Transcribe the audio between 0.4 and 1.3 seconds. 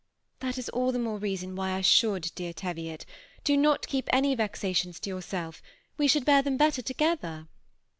is all the more